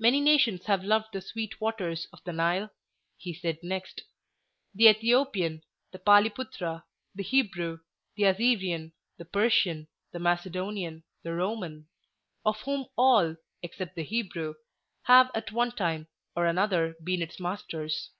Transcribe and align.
"Many 0.00 0.20
nations 0.20 0.64
have 0.64 0.82
loved 0.82 1.12
the 1.12 1.20
sweet 1.20 1.60
waters 1.60 2.08
of 2.12 2.18
the 2.24 2.32
Nile," 2.32 2.68
he 3.16 3.32
said 3.32 3.60
next; 3.62 4.02
"the 4.74 4.86
Ethiopian, 4.88 5.62
the 5.92 6.00
Pali 6.00 6.30
Putra, 6.30 6.82
the 7.14 7.22
Hebrew, 7.22 7.78
the 8.16 8.24
Assyrian, 8.24 8.92
the 9.18 9.24
Persian, 9.24 9.86
the 10.10 10.18
Macedonian, 10.18 11.04
the 11.22 11.32
Roman—of 11.32 12.60
whom 12.62 12.86
all, 12.96 13.36
except 13.62 13.94
the 13.94 14.02
Hebrew, 14.02 14.54
have 15.04 15.30
at 15.32 15.52
one 15.52 15.70
time 15.70 16.08
or 16.34 16.44
another 16.46 16.96
been 17.04 17.22
its 17.22 17.38
masters. 17.38 18.10